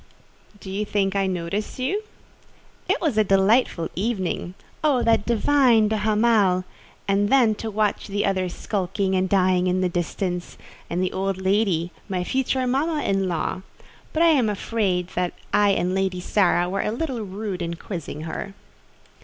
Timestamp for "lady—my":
11.39-12.23